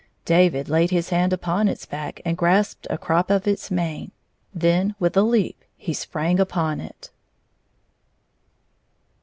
David 0.25 0.67
laid 0.67 0.89
his 0.89 1.09
hand 1.09 1.31
upon 1.31 1.67
its 1.67 1.85
back 1.85 2.21
and 2.25 2.35
grasped 2.35 2.87
a 2.89 2.97
crop 2.97 3.29
of 3.29 3.47
its 3.47 3.69
mane. 3.69 4.09
Then, 4.51 4.95
with 4.97 5.15
a 5.15 5.21
leap, 5.21 5.63
he 5.77 5.93
sprang 5.93 6.39
upon 6.39 6.79
it. 6.81 7.11